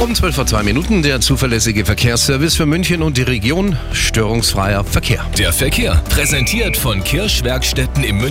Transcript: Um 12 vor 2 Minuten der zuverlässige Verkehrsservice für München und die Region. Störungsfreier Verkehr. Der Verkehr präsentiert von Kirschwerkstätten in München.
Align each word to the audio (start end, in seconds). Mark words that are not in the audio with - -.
Um 0.00 0.14
12 0.14 0.34
vor 0.34 0.46
2 0.46 0.62
Minuten 0.62 1.02
der 1.02 1.20
zuverlässige 1.20 1.84
Verkehrsservice 1.84 2.56
für 2.56 2.64
München 2.64 3.02
und 3.02 3.18
die 3.18 3.22
Region. 3.22 3.76
Störungsfreier 3.92 4.82
Verkehr. 4.82 5.26
Der 5.36 5.52
Verkehr 5.52 6.02
präsentiert 6.08 6.74
von 6.78 7.04
Kirschwerkstätten 7.04 8.02
in 8.02 8.16
München. 8.16 8.30